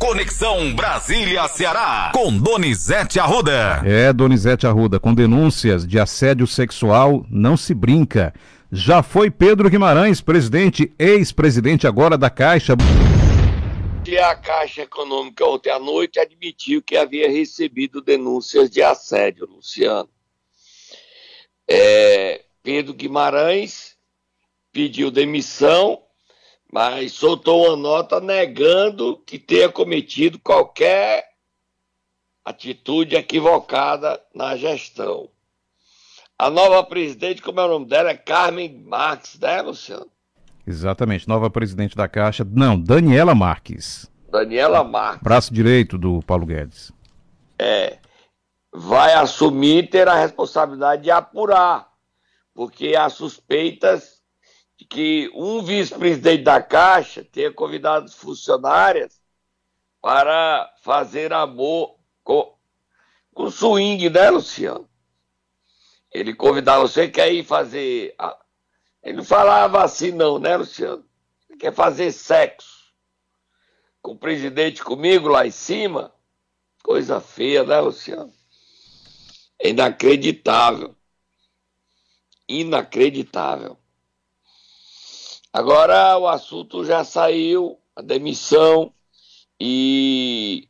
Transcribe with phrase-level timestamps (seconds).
[0.00, 3.82] Conexão Brasília-Ceará, com Donizete Arruda.
[3.84, 8.32] É, Donizete Arruda, com denúncias de assédio sexual, não se brinca.
[8.72, 12.74] Já foi Pedro Guimarães, presidente, ex-presidente agora da Caixa.
[14.06, 20.08] E a Caixa Econômica ontem à noite admitiu que havia recebido denúncias de assédio, Luciano.
[21.68, 23.96] É, Pedro Guimarães
[24.72, 26.00] pediu demissão
[26.72, 31.28] mas soltou uma nota negando que tenha cometido qualquer
[32.44, 35.28] atitude equivocada na gestão.
[36.38, 38.10] A nova presidente, como é o nome dela?
[38.10, 40.06] É Carmen Marques, né, Luciano?
[40.66, 42.46] Exatamente, nova presidente da Caixa.
[42.48, 44.10] Não, Daniela Marques.
[44.30, 45.22] Daniela Marques.
[45.22, 46.92] Braço direito do Paulo Guedes.
[47.58, 47.98] É.
[48.72, 51.88] Vai assumir e ter a responsabilidade de apurar,
[52.54, 54.19] porque há suspeitas
[54.84, 59.20] que um vice-presidente da Caixa tenha convidado funcionárias
[60.00, 62.56] para fazer amor com,
[63.34, 64.88] com swing, né, Luciano?
[66.10, 68.14] Ele convidava você quer ir fazer.
[69.02, 71.04] Ele não falava assim, não, né, Luciano?
[71.48, 72.92] Ele quer fazer sexo
[74.02, 76.12] com o presidente comigo lá em cima.
[76.82, 78.32] Coisa feia, né, Luciano?
[79.62, 80.96] Inacreditável.
[82.48, 83.79] Inacreditável.
[85.52, 88.92] Agora o assunto já saiu, a demissão,
[89.58, 90.68] e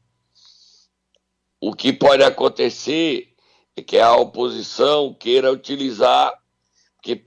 [1.60, 3.34] o que pode acontecer
[3.76, 6.32] é que a oposição queira utilizar,
[6.96, 7.22] porque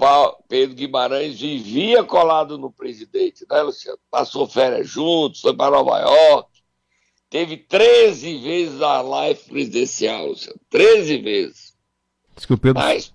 [0.48, 4.00] Pedro Guimarães vivia colado no presidente, né, Luciano?
[4.10, 6.50] Passou férias juntos, foi para Nova York,
[7.30, 11.74] teve 13 vezes a live presidencial, Luciano, 13 vezes.
[12.48, 12.82] Que o Pedro...
[12.82, 13.12] Mas,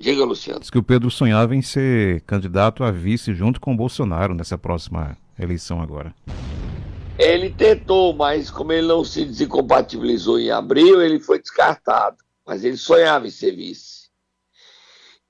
[0.00, 0.60] Diga, Luciano.
[0.60, 4.56] Diz que o Pedro sonhava em ser candidato a vice junto com o Bolsonaro nessa
[4.56, 6.14] próxima eleição agora.
[7.18, 12.16] Ele tentou, mas como ele não se desincompatibilizou em abril, ele foi descartado.
[12.46, 14.08] Mas ele sonhava em ser vice.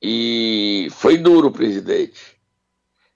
[0.01, 2.39] E foi duro o presidente.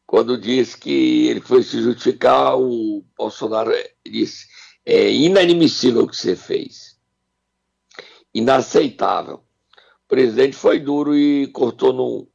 [0.07, 3.71] Quando disse que ele foi se justificar, o Bolsonaro
[4.05, 4.47] disse:
[4.85, 6.99] é inadmissível o que você fez.
[8.35, 9.43] Inaceitável
[10.13, 12.29] presidente foi duro e cortou no,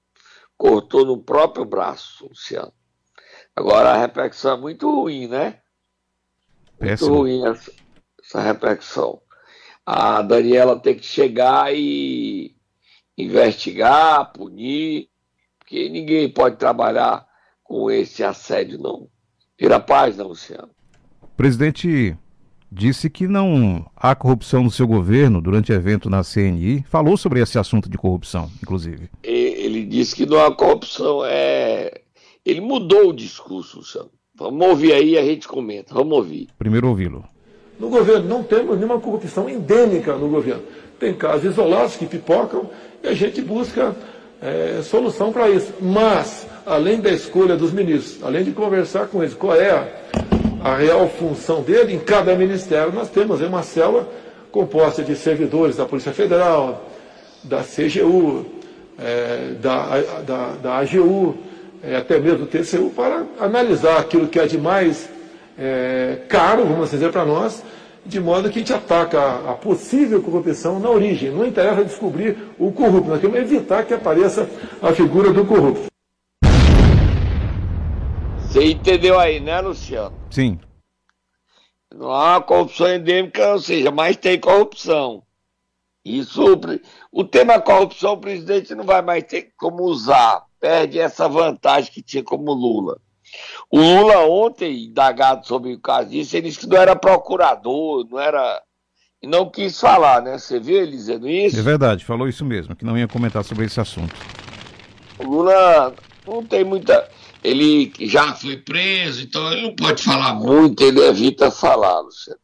[0.58, 2.74] cortou no próprio braço, Luciano.
[3.56, 5.60] Agora a repercussão é muito ruim, né?
[6.82, 7.72] Muito ruim essa,
[8.20, 9.22] essa repercussão.
[9.86, 12.56] A Daniela tem que chegar e
[13.16, 15.12] investigar, punir,
[15.60, 17.28] porque ninguém pode trabalhar
[17.64, 19.08] com esse assédio, não.
[19.56, 20.72] Vira paz, não, Luciano.
[21.36, 22.18] Presidente
[22.72, 26.84] disse que não há corrupção no seu governo durante evento na CNI.
[26.90, 29.10] Falou sobre esse assunto de corrupção, inclusive.
[29.24, 31.22] Ele disse que não há corrupção.
[31.26, 32.02] É...
[32.46, 34.10] Ele mudou o discurso, Luciano.
[34.36, 35.94] Vamos ouvir aí e a gente comenta.
[35.94, 36.48] Vamos ouvir.
[36.58, 37.26] Primeiro ouvi-lo.
[37.80, 40.64] No governo não temos nenhuma corrupção endêmica no governo.
[41.00, 42.70] Tem casos isolados que pipocam
[43.04, 43.96] e a gente busca
[44.42, 45.74] é, solução para isso.
[45.82, 50.07] Mas, além da escolha dos ministros, além de conversar com eles, qual é a
[50.64, 54.08] a real função dele, em cada ministério nós temos uma célula
[54.52, 56.90] composta de servidores da Polícia Federal,
[57.44, 58.46] da CGU,
[59.00, 61.36] é, da, da, da AGU,
[61.84, 65.10] é, até mesmo do TCU, para analisar aquilo que é de mais
[65.58, 67.64] é, caro, vamos dizer, para nós,
[68.06, 71.30] de modo que a gente ataca a, a, possível corrupção na origem.
[71.30, 74.50] Não interessa descobrir o corrupto, nós queremos evitar que apareça
[74.82, 75.97] a figura do corrupto.
[78.48, 80.16] Você entendeu aí, né, Luciano?
[80.32, 80.60] Sim.
[81.94, 85.24] Não há corrupção endêmica, ou seja, mas tem corrupção.
[86.04, 86.42] Isso,
[87.12, 92.02] o tema corrupção, o presidente não vai mais ter como usar, perde essa vantagem que
[92.02, 92.98] tinha como Lula.
[93.70, 98.20] O Lula ontem, indagado sobre o caso disso, ele disse que não era procurador, não
[98.20, 98.64] era.
[99.22, 100.38] E não quis falar, né?
[100.38, 101.60] Você viu ele dizendo isso?
[101.60, 104.16] É verdade, falou isso mesmo, que não ia comentar sobre esse assunto.
[105.18, 105.94] O Lula
[106.26, 107.10] não tem muita
[107.44, 112.40] ele já foi preso, então ele não pode falar muito, ele evita falar, Luciano.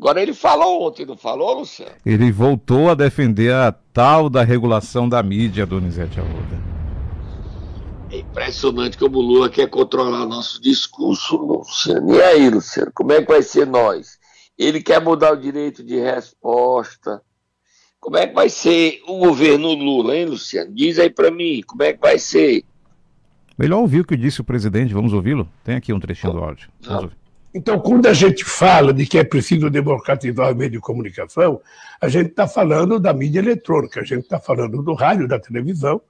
[0.00, 1.92] Agora ele falou ontem, não falou, Luciano?
[2.06, 6.58] Ele voltou a defender a tal da regulação da mídia, Donizete Arruda.
[8.10, 12.14] É impressionante como o Lula quer controlar nosso discurso, Luciano.
[12.14, 14.18] E aí, Luciano, como é que vai ser nós?
[14.56, 17.20] Ele quer mudar o direito de resposta.
[18.00, 20.74] Como é que vai ser o governo Lula, hein, Luciano?
[20.74, 22.64] Diz aí para mim, como é que vai ser?
[23.60, 25.46] Melhor ouvir o que disse o presidente, vamos ouvi-lo?
[25.62, 26.70] Tem aqui um trechinho do áudio.
[27.52, 31.60] Então, quando a gente fala de que é preciso democratizar o meio de comunicação,
[32.00, 36.00] a gente está falando da mídia eletrônica, a gente está falando do rádio, da televisão,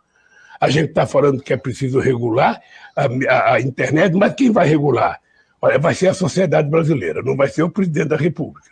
[0.61, 2.61] a gente está falando que é preciso regular
[2.95, 5.19] a, a, a, internet, mas quem vai regular?
[5.61, 8.71] Olha, vai ser a sociedade brasileira, não vai ser o presidente da República.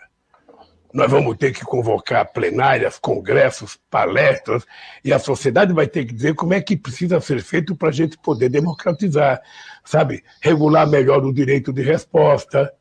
[0.93, 4.64] Nós vamos ter que convocar plenárias, congressos, palestras,
[5.05, 7.93] e a sociedade vai ter que dizer como é que precisa ser feito para a
[7.93, 9.40] gente poder democratizar,
[9.85, 10.25] sabe?
[10.40, 12.73] Regular melhor o direito de resposta.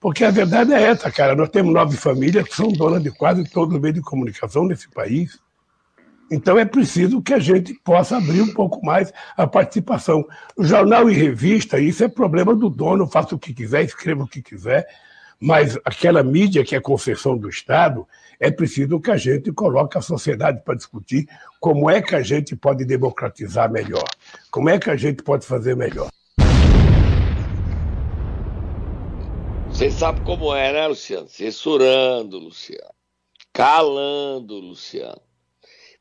[0.00, 1.34] Porque a verdade é essa, cara.
[1.34, 4.88] Nós temos nove famílias que são donas de quase todo o meio de comunicação nesse
[4.88, 5.38] país.
[6.30, 10.26] Então é preciso que a gente possa abrir um pouco mais a participação.
[10.58, 14.42] Jornal e revista, isso é problema do dono, faça o que quiser, escreva o que
[14.42, 14.86] quiser,
[15.40, 18.06] mas aquela mídia que é concessão do Estado,
[18.40, 21.28] é preciso que a gente coloque a sociedade para discutir
[21.60, 24.04] como é que a gente pode democratizar melhor,
[24.50, 26.08] como é que a gente pode fazer melhor.
[29.68, 31.28] Você sabe como é, né, Luciano?
[31.28, 32.94] Censurando, Luciano.
[33.52, 35.20] Calando, Luciano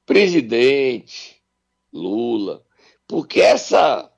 [0.06, 1.42] presidente
[1.92, 2.64] Lula,
[3.08, 4.12] porque essa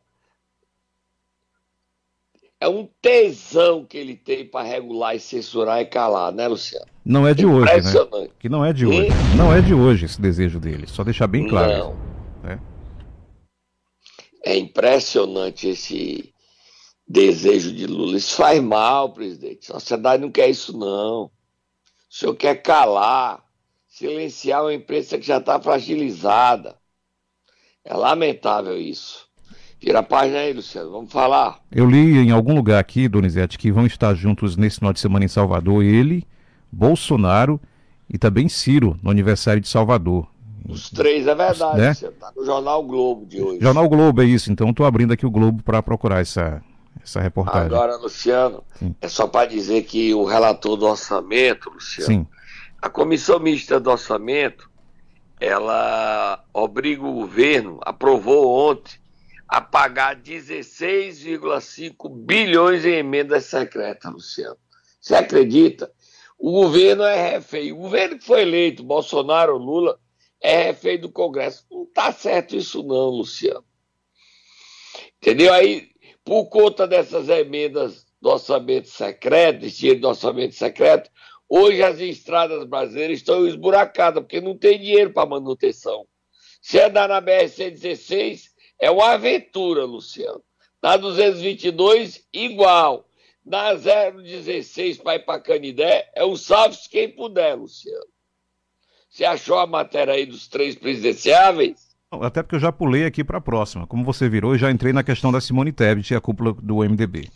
[2.66, 6.88] é um tesão que ele tem para regular e censurar e calar, né, Luciano?
[7.06, 8.28] Não é de hoje, né?
[8.40, 9.10] Que não é de hoje.
[9.38, 10.88] Não é de hoje esse desejo dele.
[10.88, 11.96] Só deixar bem claro.
[12.44, 12.50] Não.
[12.50, 12.60] É.
[14.54, 16.34] é impressionante esse
[17.08, 18.18] desejo de Lula.
[18.18, 19.72] Isso faz mal, presidente.
[19.72, 21.26] A sociedade não quer isso, não.
[21.26, 21.32] O
[22.10, 23.46] senhor quer calar
[23.88, 26.76] silenciar uma imprensa que já está fragilizada.
[27.84, 29.25] É lamentável isso.
[29.86, 31.60] Tira a página aí, Luciano, vamos falar.
[31.72, 35.26] Eu li em algum lugar aqui, Donizete, que vão estar juntos nesse final de semana
[35.26, 36.26] em Salvador, ele,
[36.72, 37.62] Bolsonaro
[38.10, 40.28] e também Ciro, no aniversário de Salvador.
[40.68, 41.92] Os três, é verdade, né?
[41.92, 43.60] Está no Jornal Globo de hoje.
[43.62, 44.52] Jornal Globo, é isso.
[44.52, 46.64] Então estou abrindo aqui o Globo para procurar essa,
[47.04, 47.68] essa reportagem.
[47.68, 48.96] Agora, Luciano, Sim.
[49.00, 52.28] é só para dizer que o relator do orçamento, Luciano, Sim.
[52.82, 54.68] A comissão mista do orçamento,
[55.40, 59.05] ela obriga o governo, aprovou ontem,
[59.48, 64.58] a pagar 16,5 bilhões em emendas secretas, Luciano.
[65.00, 65.92] Você acredita?
[66.38, 67.72] O governo é refém.
[67.72, 70.00] O governo que foi eleito, Bolsonaro, Lula,
[70.42, 71.66] é refém do Congresso.
[71.72, 73.64] Não está certo isso não, Luciano.
[75.18, 75.54] Entendeu?
[75.54, 75.90] Aí,
[76.24, 81.10] por conta dessas emendas do orçamento secreto, esse dinheiro do orçamento secreto,
[81.48, 86.08] Hoje as estradas brasileiras estão esburacadas, porque não tem dinheiro para manutenção.
[86.62, 88.50] Se andar na BR-116,
[88.80, 90.42] é uma aventura, Luciano.
[90.82, 93.06] Na 222, igual.
[93.46, 98.06] Na 016 para ir para Canidé, é um salve-se quem puder, Luciano.
[99.10, 101.96] Você achou a matéria aí dos três presidenciáveis?
[102.12, 103.86] Até porque eu já pulei aqui para a próxima.
[103.86, 106.78] Como você virou, eu já entrei na questão da Simone Tebet e a cúpula do
[106.78, 107.30] MDB.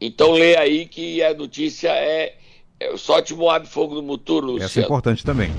[0.00, 2.36] Então lê aí que a notícia é
[2.80, 4.64] é, só te Moab Fogo do Muturo, Luciano.
[4.64, 5.50] Essa é importante também.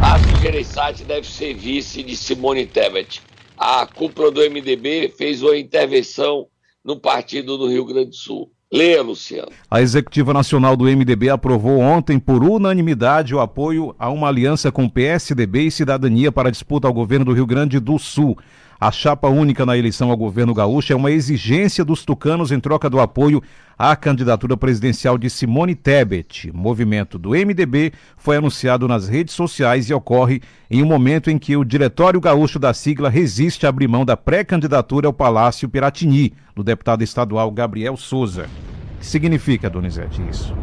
[0.00, 3.22] Tasso Gereissati deve ser vice de Simone Tebet.
[3.56, 6.46] A cúpula do MDB fez uma intervenção
[6.84, 8.50] no partido do Rio Grande do Sul.
[8.72, 9.52] Leia, Luciano.
[9.70, 14.88] A Executiva Nacional do MDB aprovou ontem, por unanimidade, o apoio a uma aliança com
[14.88, 18.36] PSDB e Cidadania para disputa ao governo do Rio Grande do Sul.
[18.84, 22.90] A chapa única na eleição ao governo gaúcho é uma exigência dos tucanos em troca
[22.90, 23.42] do apoio
[23.78, 26.50] à candidatura presidencial de Simone Tebet.
[26.50, 31.38] O movimento do MDB foi anunciado nas redes sociais e ocorre em um momento em
[31.38, 36.34] que o Diretório Gaúcho da sigla resiste a abrir mão da pré-candidatura ao Palácio Piratini,
[36.54, 38.50] do deputado estadual Gabriel Souza.
[38.96, 40.54] O que significa, Donizete, isso?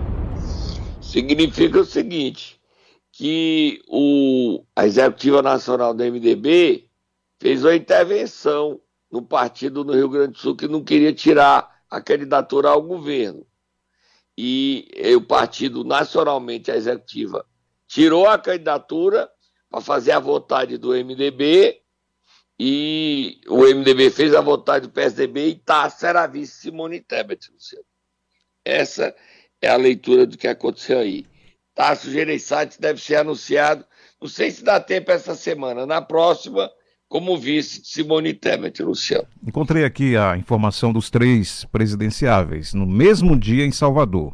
[1.02, 2.60] Significa o seguinte,
[3.12, 6.91] que o, a Executiva Nacional do MDB
[7.42, 8.80] fez uma intervenção
[9.12, 13.48] no partido no Rio Grande do Sul que não queria tirar a candidatura ao governo.
[14.38, 17.44] E, o partido, nacionalmente, a executiva,
[17.88, 19.28] tirou a candidatura
[19.72, 21.82] para fazer a vontade do MDB
[22.60, 27.84] e o MDB fez a vontade do PSDB e tá será vice Simone Tebet, Luciano.
[28.64, 29.16] Essa
[29.60, 31.26] é a leitura do que aconteceu aí.
[31.74, 33.84] Tasso Gereissati deve ser anunciado,
[34.22, 36.72] não sei se dá tempo essa semana, na próxima
[37.12, 39.28] como vice Simone Tebet, Luciano.
[39.46, 44.34] Encontrei aqui a informação dos três presidenciáveis, no mesmo dia em Salvador.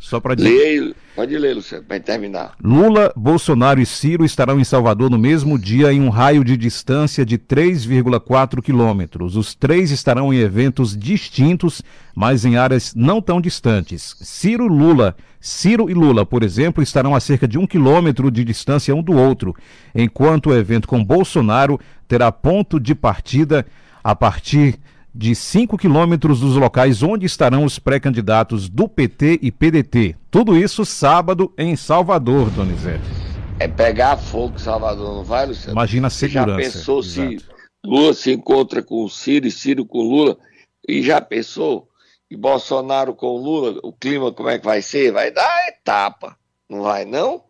[0.00, 0.96] Só para dizer.
[1.14, 2.54] Pode ler, Luciano, para terminar.
[2.64, 7.24] Lula, Bolsonaro e Ciro estarão em Salvador no mesmo dia em um raio de distância
[7.24, 9.36] de 3,4 quilômetros.
[9.36, 11.82] Os três estarão em eventos distintos,
[12.14, 14.16] mas em áreas não tão distantes.
[14.22, 15.14] Ciro Lula.
[15.38, 19.12] Ciro e Lula, por exemplo, estarão a cerca de um quilômetro de distância um do
[19.12, 19.54] outro,
[19.94, 21.78] enquanto o evento com Bolsonaro
[22.08, 23.66] terá ponto de partida
[24.02, 24.78] a partir
[25.14, 30.16] de 5 quilômetros dos locais onde estarão os pré-candidatos do PT e PDT.
[30.30, 33.04] Tudo isso sábado em Salvador, Donizete.
[33.58, 35.72] É pegar fogo Salvador, não vai, Luciano?
[35.72, 36.56] Imagina a segurança.
[36.56, 37.40] Você já pensou Exato.
[37.40, 37.46] se
[37.84, 40.38] Lula se encontra com o Ciro e Ciro com Lula?
[40.88, 41.90] E já pensou
[42.30, 45.12] e Bolsonaro com Lula, o clima como é que vai ser?
[45.12, 46.36] Vai dar etapa,
[46.68, 47.42] não vai não?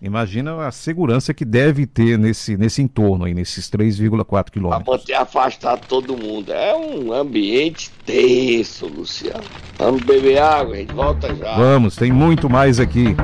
[0.00, 4.84] Imagina a segurança que deve ter nesse, nesse entorno aí, nesses 3,4 quilômetros.
[4.84, 6.52] Para manter afastado todo mundo.
[6.52, 9.42] É um ambiente tenso, Luciano.
[9.76, 11.56] Vamos beber água, a gente volta já.
[11.56, 13.16] Vamos, tem muito mais aqui.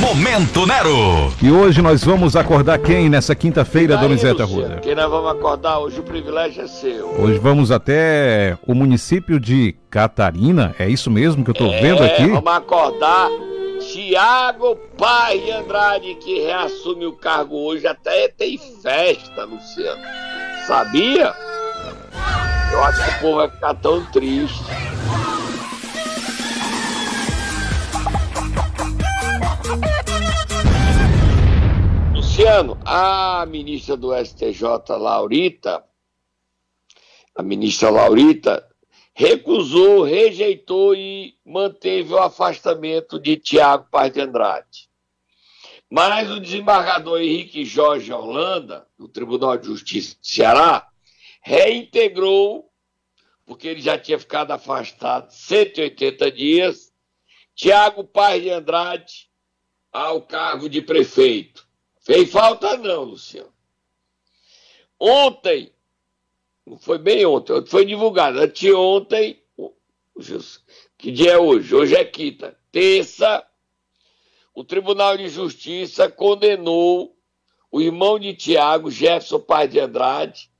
[0.00, 1.32] Momento Nero.
[1.40, 4.80] E hoje nós vamos acordar quem nessa quinta-feira, Donizete Arruda?
[4.82, 7.10] Quem nós vamos acordar hoje, o privilégio é seu.
[7.10, 12.02] Hoje vamos até o município de Catarina, é isso mesmo que eu tô é, vendo
[12.02, 12.26] aqui?
[12.26, 13.30] Vamos acordar
[14.16, 20.02] Tiago Pai de Andrade, que reassume o cargo hoje, até tem festa, Luciano.
[20.66, 21.34] Sabia?
[22.72, 24.64] Eu acho que o povo vai ficar tão triste.
[32.14, 35.84] Luciano, a ministra do STJ, Laurita,
[37.34, 38.66] a ministra Laurita,
[39.18, 44.90] recusou, rejeitou e manteve o afastamento de Tiago Paz de Andrade.
[45.90, 50.86] Mas o desembargador Henrique Jorge Holanda, do Tribunal de Justiça do Ceará,
[51.40, 52.70] reintegrou,
[53.46, 56.92] porque ele já tinha ficado afastado 180 dias,
[57.54, 59.30] Tiago Paz de Andrade
[59.90, 61.66] ao cargo de prefeito.
[62.00, 63.50] Fez falta não, Luciano.
[65.00, 65.72] Ontem,
[66.66, 68.40] não foi bem ontem, foi divulgado.
[68.40, 69.40] Anteontem,
[70.98, 71.74] que dia é hoje?
[71.74, 72.58] Hoje é quinta.
[72.72, 73.46] Terça,
[74.52, 77.16] o Tribunal de Justiça condenou
[77.70, 80.50] o irmão de Tiago, Jefferson Paz de Andrade,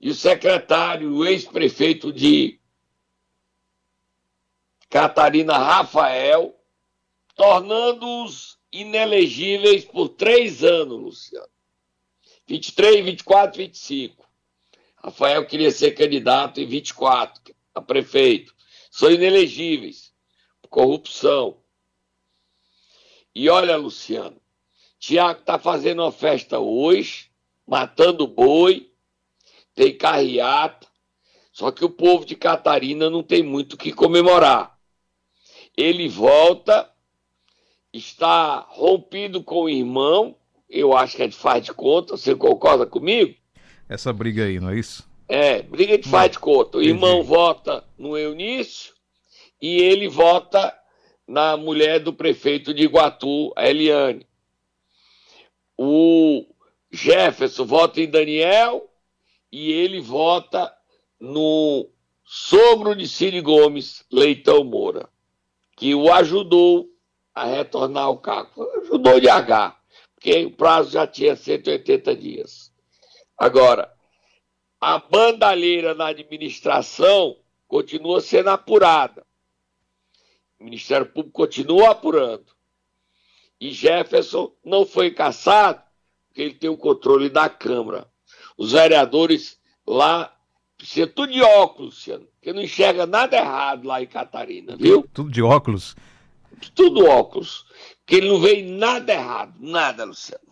[0.00, 2.58] e o secretário, o ex-prefeito de
[4.88, 6.54] Catarina, Rafael,
[7.34, 11.48] tornando-os inelegíveis por três anos, Luciano.
[12.46, 14.25] 23, 24, 25.
[15.06, 17.40] Rafael queria ser candidato em 24
[17.72, 18.52] a prefeito.
[18.90, 20.12] São inelegíveis.
[20.68, 21.58] Corrupção.
[23.32, 24.40] E olha, Luciano,
[24.98, 27.30] Tiago está fazendo uma festa hoje,
[27.64, 28.90] matando boi,
[29.76, 30.88] tem carreata,
[31.52, 34.76] só que o povo de Catarina não tem muito o que comemorar.
[35.76, 36.92] Ele volta,
[37.92, 40.36] está rompido com o irmão,
[40.68, 43.45] eu acho que é de faz de conta, você concorda comigo?
[43.88, 45.08] Essa briga aí, não é isso?
[45.28, 46.78] É, briga de faz de conta.
[46.78, 46.94] O Entendi.
[46.94, 48.94] irmão vota no Eunício
[49.60, 50.72] e ele vota
[51.26, 54.26] na mulher do prefeito de Iguatu, a Eliane.
[55.76, 56.46] O
[56.90, 58.88] Jefferson vota em Daniel
[59.50, 60.72] e ele vota
[61.18, 61.88] no
[62.24, 65.08] sogro de Ciro Gomes, Leitão Moura,
[65.76, 66.88] que o ajudou
[67.34, 68.68] a retornar ao cargo.
[68.82, 69.76] Ajudou de H,
[70.14, 72.72] porque o prazo já tinha 180 dias.
[73.36, 73.92] Agora,
[74.80, 77.36] a bandalheira na administração
[77.68, 79.26] continua sendo apurada.
[80.58, 82.46] O Ministério Público continua apurando.
[83.60, 85.82] E Jefferson não foi caçado
[86.28, 88.06] porque ele tem o controle da Câmara.
[88.56, 90.34] Os vereadores lá
[90.76, 95.06] precisam tudo de óculos, Luciano, porque não enxerga nada errado lá em Catarina, viu?
[95.12, 95.96] Tudo de óculos?
[96.74, 97.66] Tudo óculos.
[97.98, 100.44] Porque ele não vê nada errado, nada, Luciano.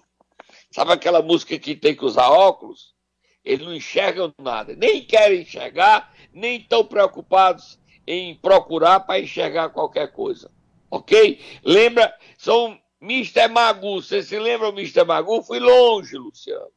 [0.75, 2.97] Sabe aquela música que tem que usar óculos?
[3.45, 10.11] Eles não enxergam nada, nem querem enxergar, nem estão preocupados em procurar para enxergar qualquer
[10.11, 10.51] coisa.
[10.91, 11.41] Ok?
[11.63, 12.13] Lembra?
[12.37, 13.47] São Mr.
[13.47, 14.03] Magu.
[14.03, 15.05] Você se lembra o Mr.
[15.05, 15.45] Magu?
[15.45, 16.73] Fui longe, Luciano.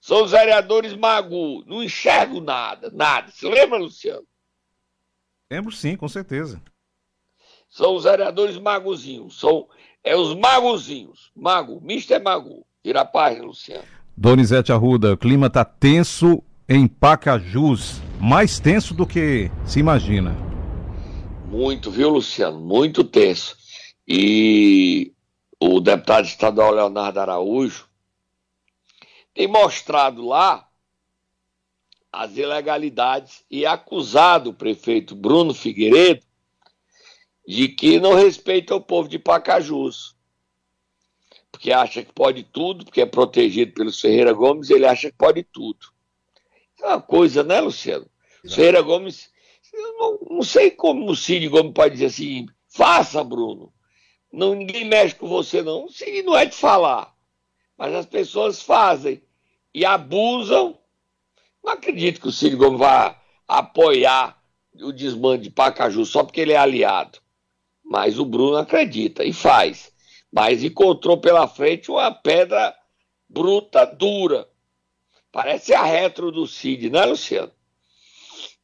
[0.00, 1.62] São os vereadores Magu.
[1.66, 3.30] Não enxergo nada, nada.
[3.30, 4.26] Se lembra, Luciano?
[5.52, 6.62] Lembro sim, com certeza.
[7.68, 9.38] São os vereadores Maguzinhos.
[9.38, 9.68] São
[10.02, 11.30] é os Maguzinhos.
[11.36, 12.18] Mago, Mr.
[12.18, 12.66] Magu.
[12.88, 13.84] Tira a página, Luciano.
[14.16, 18.00] Donizete Arruda, o clima está tenso em Pacajus.
[18.18, 20.34] Mais tenso do que se imagina.
[21.48, 22.58] Muito, viu, Luciano?
[22.58, 23.58] Muito tenso.
[24.08, 25.12] E
[25.60, 27.86] o deputado estadual Leonardo Araújo
[29.34, 30.66] tem mostrado lá
[32.10, 36.24] as ilegalidades e acusado o prefeito Bruno Figueiredo
[37.46, 40.16] de que não respeita o povo de Pacajus
[41.58, 45.42] porque acha que pode tudo, porque é protegido pelo Ferreira Gomes, ele acha que pode
[45.42, 45.88] tudo.
[46.80, 48.08] É uma coisa, né, Luciano?
[48.44, 48.54] Exato.
[48.54, 49.28] Ferreira Gomes,
[49.74, 53.72] eu não, não sei como o Cid Gomes pode dizer assim, faça, Bruno.
[54.32, 55.86] Não, ninguém mexe com você, não.
[55.86, 57.12] O Cid não é de falar.
[57.76, 59.20] Mas as pessoas fazem
[59.74, 60.78] e abusam.
[61.64, 64.40] Não acredito que o Cid Gomes vá apoiar
[64.80, 67.18] o desmando de Pacaju só porque ele é aliado.
[67.82, 69.92] Mas o Bruno acredita e faz
[70.32, 72.74] mas encontrou pela frente uma pedra
[73.28, 74.48] bruta, dura.
[75.32, 77.52] Parece a retro do Cid, né, Luciano?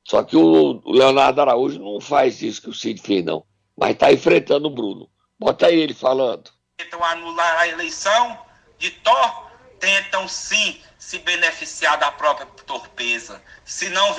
[0.03, 3.45] Só que o Leonardo Araújo não faz isso que o Cid fez, não.
[3.77, 5.11] Mas está enfrentando o Bruno.
[5.39, 6.51] Bota aí ele falando.
[6.77, 8.39] Tentam anular a eleição
[8.79, 13.43] de Thor, tentam sim se beneficiar da própria torpeza.
[13.65, 14.15] Se não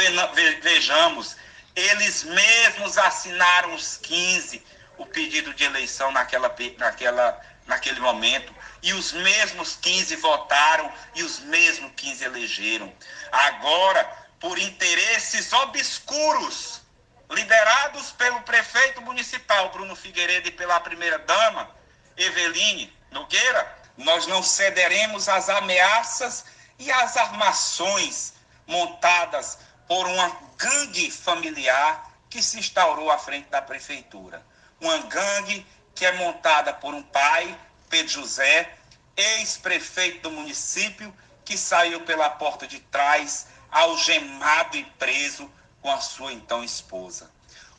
[0.61, 1.35] vejamos,
[1.75, 4.63] eles mesmos assinaram os 15
[4.97, 8.53] o pedido de eleição naquela, naquela, naquele momento.
[8.81, 12.93] E os mesmos 15 votaram e os mesmos 15 elegeram.
[13.31, 14.03] Agora,
[14.39, 16.81] por interesses obscuros,
[17.29, 21.69] liderados pelo prefeito municipal Bruno Figueiredo e pela primeira-dama
[22.15, 26.45] Eveline Nogueira, nós não cederemos às ameaças
[26.77, 28.33] e às armações
[28.67, 34.45] montadas por uma gangue familiar que se instaurou à frente da prefeitura.
[34.79, 37.57] Uma gangue que é montada por um pai,
[37.89, 38.73] Pedro José,
[39.15, 45.51] ex-prefeito do município, que saiu pela porta de trás, algemado e preso
[45.81, 47.29] com a sua então esposa.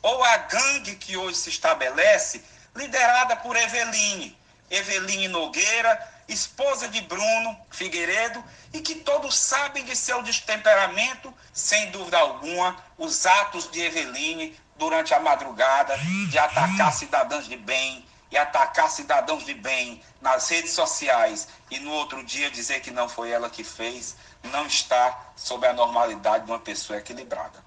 [0.01, 2.43] Ou a gangue que hoje se estabelece,
[2.75, 4.36] liderada por Eveline,
[4.69, 8.43] Eveline Nogueira, esposa de Bruno Figueiredo,
[8.73, 15.13] e que todos sabem de seu destemperamento, sem dúvida alguma, os atos de Eveline durante
[15.13, 15.97] a madrugada
[16.29, 21.91] de atacar cidadãos de bem e atacar cidadãos de bem nas redes sociais e no
[21.91, 24.15] outro dia dizer que não foi ela que fez,
[24.51, 27.63] não está sob a normalidade de uma pessoa equilibrada.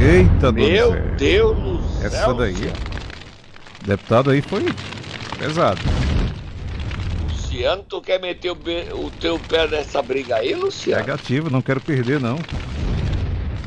[0.00, 2.06] Eita, Meu Deus do céu.
[2.06, 2.72] Essa daí.
[3.84, 4.64] Deputado aí foi
[5.38, 5.80] pesado.
[7.30, 11.00] Luciano, tu quer meter o, o teu pé nessa briga aí, Luciano?
[11.00, 12.36] Negativo, não quero perder, não.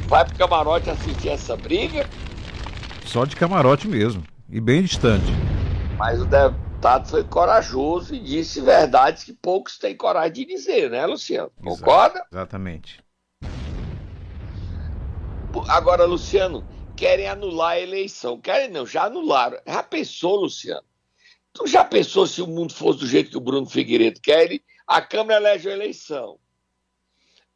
[0.07, 2.07] Vai pro camarote assistir essa briga?
[3.05, 4.23] Só de camarote mesmo.
[4.49, 5.25] E bem distante.
[5.97, 11.05] Mas o deputado foi corajoso e disse verdades que poucos têm coragem de dizer, né,
[11.05, 11.51] Luciano?
[11.63, 12.25] Concorda?
[12.31, 12.99] Exatamente.
[15.67, 16.63] Agora, Luciano,
[16.95, 18.39] querem anular a eleição.
[18.39, 19.57] Querem não, já anularam.
[19.65, 20.83] Já pensou, Luciano?
[21.53, 24.45] Tu já pensou se o mundo fosse do jeito que o Bruno Figueiredo quer?
[24.45, 26.39] Ele, a Câmara elege a eleição.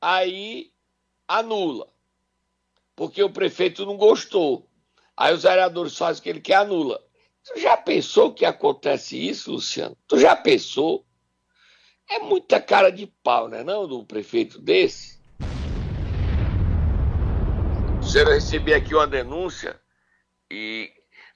[0.02, 0.72] Aí
[1.28, 1.88] anula.
[2.96, 4.70] Porque o prefeito não gostou.
[5.16, 7.02] Aí os vereadores fazem o que ele quer, anula.
[7.46, 9.96] Tu já pensou que acontece isso, Luciano?
[10.08, 11.06] Tu já pensou?
[12.10, 15.16] É muita cara de pau, né, não, do prefeito desse?
[18.16, 19.80] Eu recebi aqui uma denúncia
[20.50, 20.92] e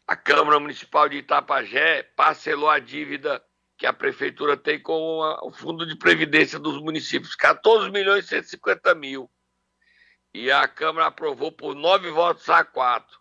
[0.09, 3.39] a Câmara Municipal de Itapajé parcelou a dívida
[3.77, 8.95] que a prefeitura tem com o Fundo de Previdência dos municípios, 14 milhões e 150
[8.95, 9.29] mil.
[10.33, 13.19] E a Câmara aprovou por nove votos a quatro.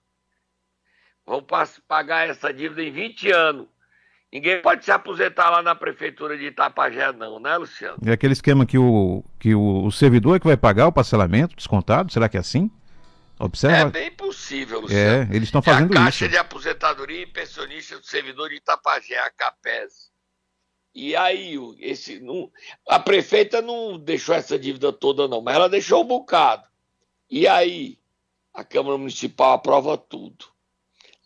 [1.27, 1.45] Vão
[1.87, 3.69] pagar essa dívida em 20 anos.
[4.33, 7.99] Ninguém pode se aposentar lá na prefeitura de Itapajé, não, né, Luciano?
[8.07, 11.55] É aquele esquema que o, que o, o servidor é que vai pagar o parcelamento
[11.55, 12.11] descontado?
[12.11, 12.71] Será que é assim?
[13.39, 13.89] Observa.
[13.89, 15.33] É bem possível, Luciano.
[15.33, 16.01] É, eles estão fazendo isso.
[16.01, 16.33] a Caixa isso.
[16.33, 20.11] de Aposentadoria e Pensionista do Servidor de Itapajé, a CAPES.
[20.95, 22.51] E aí, esse, não,
[22.89, 26.67] a prefeita não deixou essa dívida toda, não, mas ela deixou um bocado.
[27.31, 27.99] E aí,
[28.53, 30.47] a Câmara Municipal aprova tudo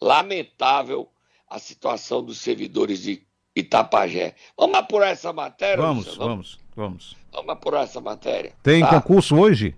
[0.03, 1.09] lamentável
[1.49, 3.23] a situação dos servidores de
[3.55, 4.35] Itapajé.
[4.57, 5.77] Vamos apurar essa matéria?
[5.77, 6.29] Vamos, Luciano?
[6.29, 7.17] vamos, vamos.
[7.31, 8.53] Vamos apurar essa matéria.
[8.63, 9.01] Tem tá?
[9.01, 9.77] concurso hoje?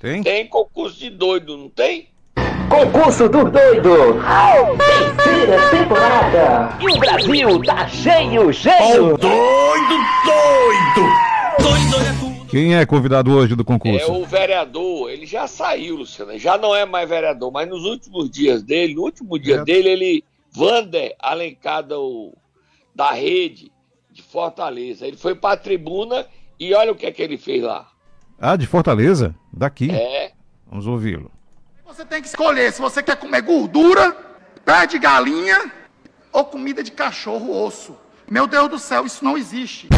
[0.00, 0.22] Tem?
[0.22, 2.08] Tem concurso de doido, não tem?
[2.70, 4.16] Concurso do doido!
[4.78, 6.78] Terceira temporada!
[6.80, 9.18] E o Brasil tá cheio, cheio!
[9.18, 11.06] Doido, doido!
[11.60, 12.46] Doido é tudo!
[12.46, 14.10] Quem é convidado hoje do concurso?
[14.10, 18.30] É o vereador, ele já saiu, Luciano, já não é mais vereador, mas nos últimos
[18.30, 19.64] dias dele, no último dia É.
[19.64, 22.32] dele, ele, Vander Alencada, o,
[22.94, 23.70] da rede
[24.10, 26.26] de Fortaleza, ele foi pra tribuna
[26.58, 27.86] e olha o que é que ele fez lá.
[28.40, 29.34] Ah, de Fortaleza?
[29.52, 29.90] Daqui.
[29.90, 30.32] É,
[30.66, 31.30] Vamos ouvi-lo.
[31.84, 34.16] Você tem que escolher se você quer comer gordura,
[34.64, 35.70] pé de galinha
[36.32, 37.94] ou comida de cachorro osso.
[38.30, 39.88] Meu Deus do céu, isso não existe.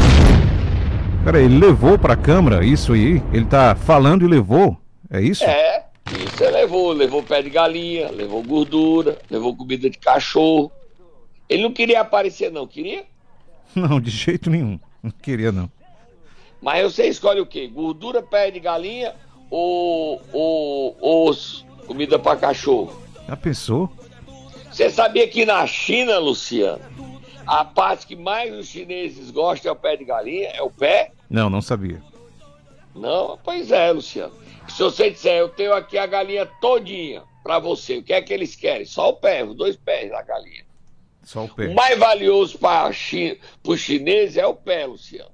[1.25, 3.23] Peraí, ele levou pra Câmara isso aí?
[3.33, 4.77] Ele tá falando e levou?
[5.09, 5.45] É isso?
[5.45, 10.73] é, isso ele levou, levou pé de galinha, levou gordura, levou comida de cachorro.
[11.49, 13.05] Ele não queria aparecer não, queria?
[13.77, 14.79] Não, de jeito nenhum.
[15.03, 15.71] Não queria, não.
[16.63, 17.67] Mas você escolhe o quê?
[17.67, 19.15] Gordura, pé de galinha
[19.51, 20.97] ou, ou
[21.29, 21.67] osso?
[21.87, 23.03] Comida para cachorro?
[23.29, 23.91] Já pensou?
[24.71, 26.81] Você sabia que na China, Luciano,
[27.47, 30.49] a parte que mais os chineses gostam é o pé de galinha?
[30.51, 31.11] É o pé?
[31.29, 32.01] Não, não sabia.
[32.95, 33.39] Não?
[33.43, 34.33] Pois é, Luciano.
[34.69, 38.33] Se você disser, eu tenho aqui a galinha todinha para você, o que é que
[38.33, 38.87] eles querem?
[38.87, 40.65] Só o pé, os dois pés da galinha.
[41.25, 41.75] Só o O pé.
[41.75, 45.31] mais valioso para os chineses é o pé, Luciano.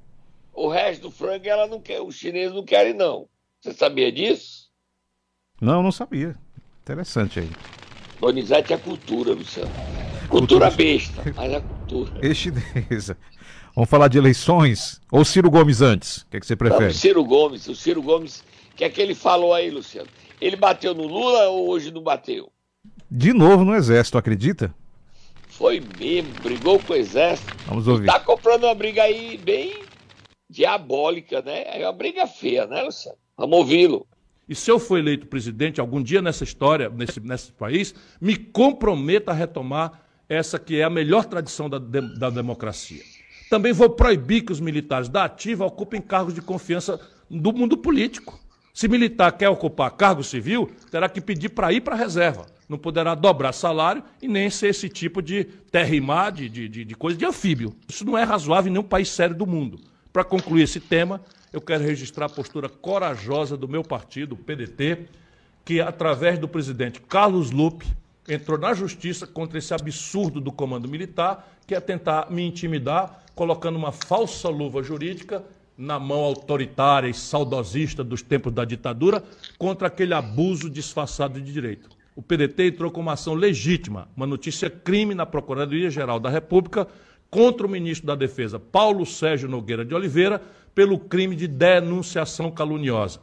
[0.59, 3.29] O resto do frango ela não quer, os chineses não querem não.
[3.61, 4.67] Você sabia disso?
[5.61, 6.35] Não, não sabia.
[6.83, 7.49] Interessante aí.
[8.21, 9.71] Donizete é cultura, Luciano.
[10.29, 12.13] Cultura besta, mas é cultura.
[12.27, 13.17] Excelência.
[13.73, 16.23] Vamos falar de eleições ou Ciro Gomes antes?
[16.23, 16.87] O que, é que você prefere?
[16.87, 18.41] Não, Ciro Gomes, o Ciro Gomes,
[18.73, 20.09] o que é que ele falou aí, Luciano?
[20.41, 22.51] Ele bateu no Lula ou hoje não bateu?
[23.09, 24.75] De novo no Exército, acredita?
[25.47, 27.55] Foi mesmo, brigou com o Exército.
[27.69, 28.07] Vamos ouvir.
[28.07, 29.87] Tá comprando uma briga aí bem
[30.49, 31.65] diabólica, né?
[31.81, 33.19] É uma briga feia, né, Luciano?
[33.37, 34.07] Vamos ouvi-lo.
[34.49, 39.31] E se eu for eleito presidente algum dia nessa história, nesse, nesse país, me comprometa
[39.31, 43.03] a retomar essa que é a melhor tradição da, da democracia.
[43.51, 48.39] Também vou proibir que os militares da ativa ocupem cargos de confiança do mundo político.
[48.73, 52.47] Se militar quer ocupar cargo civil, terá que pedir para ir para a reserva.
[52.69, 56.95] Não poderá dobrar salário e nem ser esse tipo de terrimar, de, de, de, de
[56.95, 57.75] coisa de anfíbio.
[57.89, 59.81] Isso não é razoável em nenhum país sério do mundo.
[60.19, 61.21] Para concluir esse tema,
[61.53, 65.07] eu quero registrar a postura corajosa do meu partido, o PDT,
[65.65, 67.87] que, através do presidente Carlos Lupe,
[68.29, 73.77] entrou na justiça contra esse absurdo do comando militar, que é tentar me intimidar, colocando
[73.77, 75.45] uma falsa luva jurídica
[75.77, 79.23] na mão autoritária e saudosista dos tempos da ditadura,
[79.57, 81.91] contra aquele abuso disfarçado de direito.
[82.17, 86.89] O PDT entrou com uma ação legítima, uma notícia crime na Procuradoria-Geral da República
[87.31, 90.41] contra o ministro da Defesa, Paulo Sérgio Nogueira de Oliveira,
[90.75, 93.21] pelo crime de denunciação caluniosa.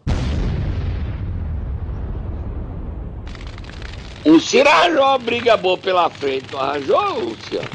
[4.26, 7.70] O Ciro arranjou uma briga boa pela frente, não arranjou, Luciano?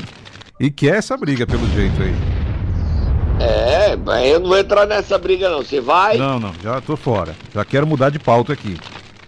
[0.58, 2.12] E quer essa briga, pelo jeito aí.
[3.40, 5.62] É, mas eu não vou entrar nessa briga não.
[5.62, 6.18] Você vai?
[6.18, 7.34] Não, não, já tô fora.
[7.54, 8.76] Já quero mudar de pauta aqui.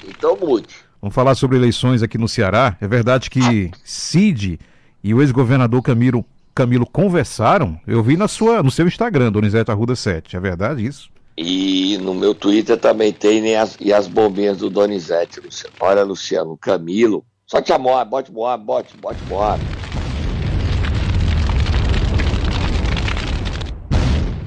[0.06, 0.74] Então mude.
[1.00, 2.76] Vamos falar sobre eleições aqui no Ceará.
[2.80, 4.58] É verdade que Cid
[5.02, 7.80] e o ex-governador Camilo Camilo conversaram?
[7.86, 10.36] Eu vi na sua, no seu Instagram, Donizete Arruda 7.
[10.36, 11.10] É verdade isso?
[11.36, 15.74] E no meu Twitter também tem né, as, e as bombinhas do Donizete, Luciano.
[15.80, 17.24] Olha, Luciano, Camilo.
[17.46, 19.62] Só te amor, bote Moab, bote, bote Moab.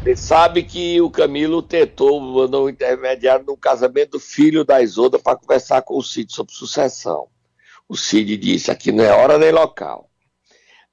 [0.03, 5.17] Você sabe que o Camilo tentou, mandou um intermediário no casamento do filho da Isoda
[5.17, 7.27] para conversar com o Cid sobre sucessão.
[7.89, 10.07] O Cid disse: aqui não é hora nem local.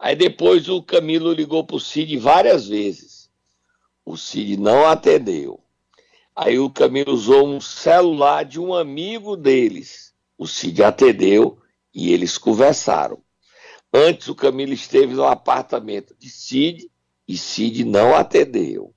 [0.02, 3.30] Aí depois o Camilo ligou para o Cid várias vezes.
[4.04, 5.62] O Cid não atendeu.
[6.34, 10.12] Aí o Camilo usou um celular de um amigo deles.
[10.36, 11.56] O Cid atendeu
[11.94, 13.22] e eles conversaram.
[13.94, 16.90] Antes o Camilo esteve no apartamento de Cid
[17.28, 18.92] e Cid não atendeu.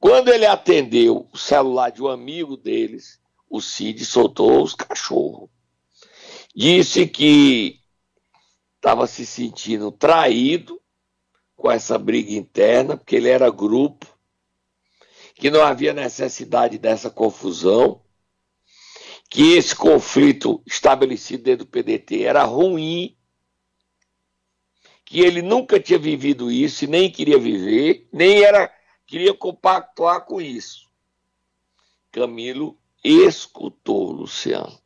[0.00, 5.50] Quando ele atendeu o celular de um amigo deles, o Cid soltou os cachorros.
[6.56, 7.83] Disse que
[8.84, 10.78] estava se sentindo traído
[11.56, 14.06] com essa briga interna, porque ele era grupo,
[15.34, 18.02] que não havia necessidade dessa confusão,
[19.30, 23.16] que esse conflito estabelecido dentro do PDT era ruim,
[25.02, 28.70] que ele nunca tinha vivido isso e nem queria viver, nem era
[29.06, 30.90] queria compactuar com isso.
[32.12, 34.78] Camilo escutou, Luciano.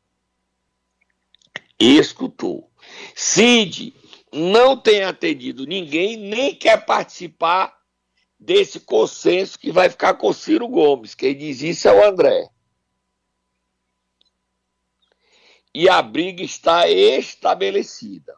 [1.81, 2.71] Escutou.
[3.15, 3.95] Cid
[4.33, 7.77] não tem atendido ninguém, nem quer participar
[8.39, 11.15] desse consenso que vai ficar com Ciro Gomes.
[11.15, 12.49] Quem diz isso é o André.
[15.75, 18.35] E a briga está estabelecida.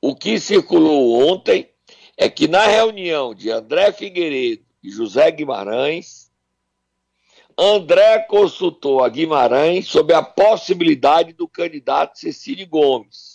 [0.00, 1.70] O que circulou ontem
[2.16, 6.30] é que na reunião de André Figueiredo e José Guimarães,
[7.56, 13.33] André consultou a Guimarães sobre a possibilidade do candidato Cecílio Gomes.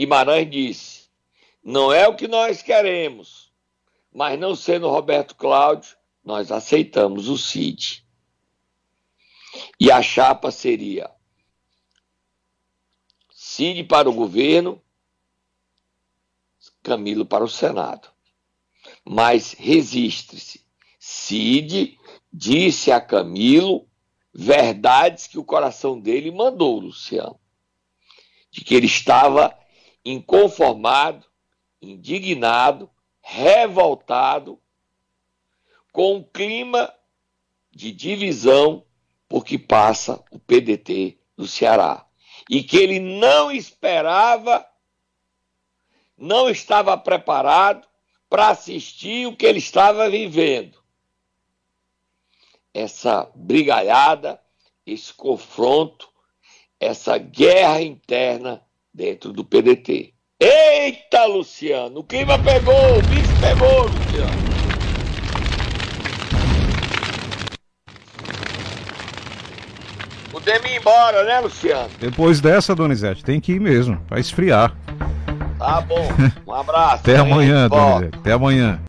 [0.00, 1.10] Guimarães disse:
[1.62, 3.52] não é o que nós queremos,
[4.10, 8.02] mas não sendo Roberto Cláudio, nós aceitamos o CID.
[9.78, 11.10] E a chapa seria
[13.30, 14.82] Cid para o governo,
[16.82, 18.08] Camilo para o Senado.
[19.04, 20.64] Mas resiste-se.
[20.98, 21.98] Cid
[22.32, 23.86] disse a Camilo
[24.32, 27.38] verdades que o coração dele mandou, Luciano.
[28.50, 29.59] De que ele estava
[30.04, 31.26] inconformado,
[31.80, 34.60] indignado, revoltado
[35.92, 36.92] com o clima
[37.70, 38.84] de divisão
[39.28, 42.06] por que passa o PDT no Ceará.
[42.48, 44.66] E que ele não esperava,
[46.16, 47.86] não estava preparado
[48.28, 50.80] para assistir o que ele estava vivendo
[52.72, 54.40] essa brigalhada,
[54.86, 56.08] esse confronto,
[56.78, 60.12] essa guerra interna dentro do PDT.
[60.40, 64.50] Eita, Luciano, o clima pegou, o bicho pegou, Luciano.
[70.30, 71.90] Podemos ir embora, né, Luciano?
[71.98, 74.74] Depois dessa, Donizete, tem que ir mesmo, vai esfriar.
[75.58, 76.08] Tá bom.
[76.46, 77.02] Um abraço.
[77.02, 77.68] Até amanhã.
[77.68, 78.18] Donizete.
[78.18, 78.80] Até amanhã.